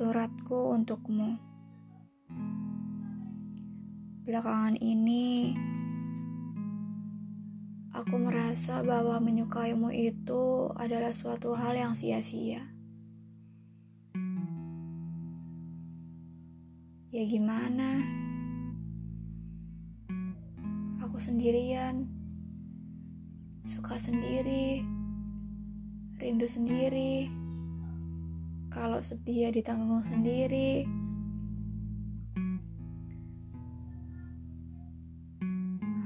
Suratku 0.00 0.72
untukmu. 0.80 1.36
Belakangan 4.24 4.80
ini, 4.80 5.52
aku 7.92 8.16
merasa 8.16 8.80
bahwa 8.80 9.20
menyukaimu 9.20 9.92
itu 9.92 10.72
adalah 10.80 11.12
suatu 11.12 11.52
hal 11.52 11.76
yang 11.76 11.92
sia-sia. 11.92 12.64
Ya 17.12 17.24
gimana? 17.28 18.00
Aku 21.04 21.20
sendirian, 21.20 22.08
suka 23.68 24.00
sendiri, 24.00 24.80
rindu 26.16 26.48
sendiri. 26.48 27.28
Kalau 28.70 29.02
sedih 29.02 29.46
ya 29.46 29.50
ditanggung 29.50 30.06
sendiri. 30.06 30.86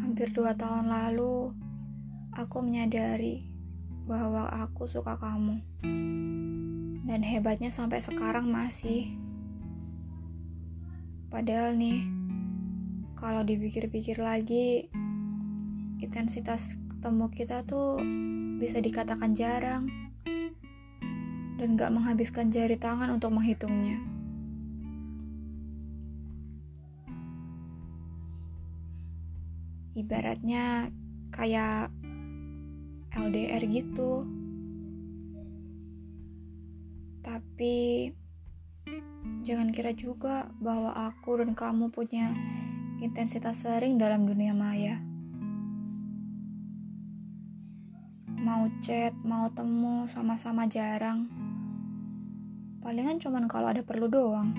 Hampir 0.00 0.32
dua 0.32 0.56
tahun 0.56 0.88
lalu, 0.88 1.52
aku 2.32 2.64
menyadari 2.64 3.44
bahwa 4.08 4.48
aku 4.48 4.88
suka 4.88 5.20
kamu. 5.20 5.60
Dan 7.04 7.20
hebatnya 7.20 7.68
sampai 7.68 8.00
sekarang 8.00 8.48
masih. 8.48 9.12
Padahal 11.28 11.76
nih, 11.76 12.00
kalau 13.20 13.44
dipikir-pikir 13.44 14.16
lagi, 14.16 14.88
intensitas 16.00 16.80
ketemu 16.96 17.28
kita 17.28 17.60
tuh 17.68 18.00
bisa 18.56 18.80
dikatakan 18.80 19.36
jarang 19.36 19.84
dan 21.60 21.78
gak 21.78 21.94
menghabiskan 21.94 22.50
jari 22.50 22.74
tangan 22.74 23.14
untuk 23.14 23.30
menghitungnya. 23.34 24.02
Ibaratnya 29.94 30.90
kayak 31.30 31.94
LDR 33.14 33.62
gitu. 33.70 34.26
Tapi 37.22 38.10
Jangan 39.44 39.72
kira 39.72 39.96
juga 39.96 40.48
bahwa 40.60 40.92
aku 40.92 41.40
dan 41.40 41.56
kamu 41.56 41.88
punya 41.88 42.32
intensitas 43.00 43.64
sering 43.64 43.96
dalam 43.96 44.28
dunia 44.28 44.52
maya. 44.52 45.00
Mau 48.54 48.70
chat, 48.78 49.10
mau 49.26 49.50
temu, 49.50 50.06
sama-sama 50.06 50.62
jarang. 50.70 51.26
Palingan 52.78 53.18
cuman 53.18 53.50
kalau 53.50 53.74
ada 53.74 53.82
perlu 53.82 54.06
doang. 54.06 54.54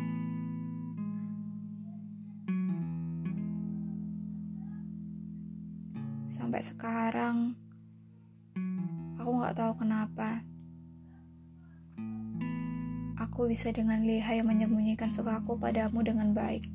Sampai 6.27 6.59
sekarang, 6.59 7.55
aku 9.15 9.31
gak 9.39 9.55
tahu 9.63 9.87
kenapa 9.87 10.43
aku 13.15 13.47
bisa 13.47 13.71
dengan 13.71 14.03
lihai 14.03 14.43
menyembunyikan 14.43 15.07
sukaku 15.07 15.55
padamu 15.55 16.03
dengan 16.03 16.35
baik. 16.35 16.74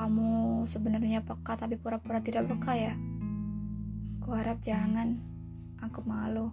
Kamu 0.00 0.64
sebenarnya 0.64 1.20
peka 1.20 1.60
tapi 1.60 1.76
pura-pura 1.76 2.24
tidak 2.24 2.48
peka 2.48 2.72
ya? 2.72 2.96
Aku 4.24 4.32
harap 4.32 4.56
jangan. 4.64 5.20
Aku 5.84 6.00
malu. 6.08 6.48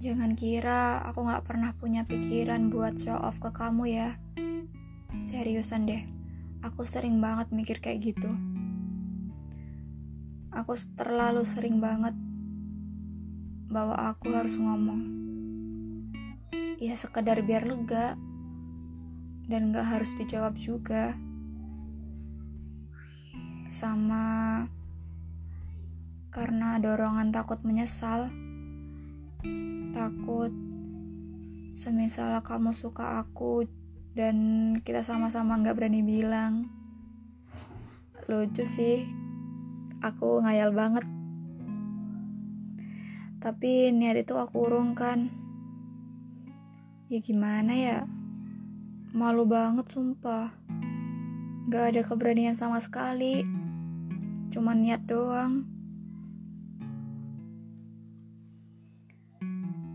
Jangan 0.00 0.32
kira 0.32 1.04
aku 1.04 1.28
gak 1.28 1.44
pernah 1.44 1.76
punya 1.76 2.08
pikiran 2.08 2.72
buat 2.72 2.96
show 2.96 3.20
off 3.20 3.36
ke 3.36 3.52
kamu 3.52 3.84
ya. 3.92 4.16
Seriusan 5.20 5.84
deh, 5.84 6.08
aku 6.64 6.88
sering 6.88 7.20
banget 7.20 7.52
mikir 7.52 7.84
kayak 7.84 8.00
gitu. 8.00 8.32
Aku 10.56 10.72
terlalu 10.96 11.44
sering 11.44 11.84
banget 11.84 12.16
bahwa 13.68 13.96
aku 14.08 14.32
harus 14.32 14.56
ngomong. 14.56 15.23
Ya 16.82 16.98
sekedar 16.98 17.38
biar 17.46 17.62
lega 17.66 18.18
dan 19.46 19.70
gak 19.70 19.86
harus 19.86 20.10
dijawab 20.18 20.58
juga. 20.58 21.14
Sama 23.70 24.66
karena 26.34 26.82
dorongan 26.82 27.30
takut 27.30 27.62
menyesal. 27.62 28.30
Takut 29.94 30.50
semisal 31.74 32.42
kamu 32.42 32.74
suka 32.74 33.22
aku 33.22 33.66
dan 34.18 34.36
kita 34.82 35.06
sama-sama 35.06 35.58
gak 35.62 35.78
berani 35.78 36.02
bilang. 36.02 36.66
Lucu 38.26 38.66
sih 38.66 39.06
aku 40.02 40.42
ngayal 40.42 40.74
banget 40.74 41.04
tapi 43.44 43.92
niat 43.92 44.24
itu 44.24 44.40
aku 44.40 44.64
urungkan 44.64 45.43
ya 47.12 47.18
gimana 47.20 47.72
ya? 47.76 47.98
Malu 49.12 49.44
banget 49.44 49.86
sumpah. 49.92 50.50
Gak 51.68 51.84
ada 51.92 52.00
keberanian 52.00 52.56
sama 52.56 52.80
sekali. 52.80 53.44
Cuma 54.48 54.72
niat 54.72 55.04
doang. 55.04 55.68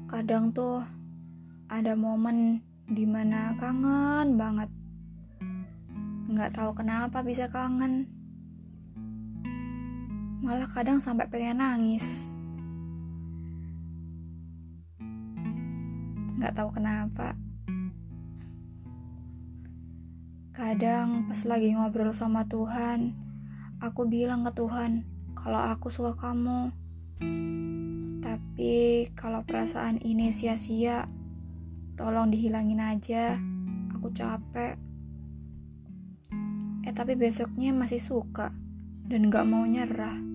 Kadang 0.10 0.54
tuh 0.54 0.82
ada 1.70 1.94
momen 1.94 2.62
di 2.90 3.06
mana 3.06 3.54
kangen 3.58 4.38
banget. 4.38 4.70
Nggak 6.30 6.58
tahu 6.58 6.72
kenapa 6.74 7.22
bisa 7.22 7.46
kangen. 7.50 8.10
Malah 10.42 10.70
kadang 10.70 10.98
sampai 10.98 11.30
pengen 11.30 11.62
nangis. 11.62 12.34
Gak 16.40 16.56
tahu 16.56 16.72
kenapa. 16.74 17.36
Kadang 20.56 21.30
pas 21.30 21.40
lagi 21.48 21.72
ngobrol 21.72 22.12
sama 22.12 22.48
Tuhan, 22.48 23.16
aku 23.80 24.08
bilang 24.08 24.44
ke 24.48 24.52
Tuhan 24.56 25.08
kalau 25.36 25.60
aku 25.60 25.88
suka 25.92 26.16
kamu. 26.16 26.72
Tapi 28.20 29.08
kalau 29.16 29.44
perasaan 29.44 30.00
ini 30.04 30.32
sia-sia, 30.36 31.08
tolong 31.96 32.32
dihilangin 32.32 32.84
aja. 32.84 33.40
Aku 33.96 34.12
capek. 34.12 34.76
Eh 36.84 36.94
tapi 36.96 37.16
besoknya 37.20 37.72
masih 37.72 38.00
suka 38.00 38.52
dan 39.08 39.28
gak 39.32 39.48
mau 39.48 39.64
nyerah 39.68 40.30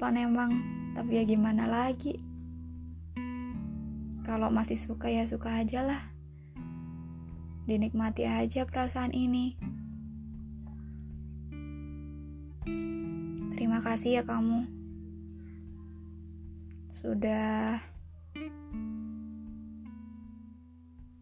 plan 0.00 0.16
emang 0.16 0.50
tapi 0.96 1.20
ya 1.20 1.28
gimana 1.28 1.68
lagi 1.68 2.16
kalau 4.30 4.46
masih 4.46 4.78
suka 4.78 5.10
ya 5.10 5.26
suka 5.26 5.58
aja 5.58 5.82
lah. 5.82 5.98
Dinikmati 7.66 8.30
aja 8.30 8.62
perasaan 8.62 9.10
ini. 9.10 9.58
Terima 13.58 13.82
kasih 13.82 14.10
ya 14.14 14.22
kamu. 14.22 14.70
Sudah 16.94 17.82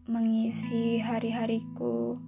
mengisi 0.05 1.01
hari-hariku 1.01 2.21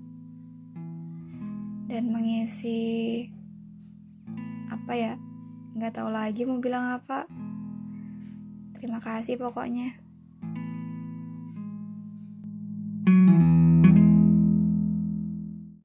dan 1.94 2.10
mengisi 2.10 3.30
apa 4.74 4.98
ya? 4.98 5.14
Nggak 5.78 5.94
tahu 5.94 6.10
lagi 6.10 6.42
mau 6.50 6.58
bilang 6.58 6.90
apa. 6.98 7.30
Terima 8.82 8.98
kasih 8.98 9.38
pokoknya 9.38 10.10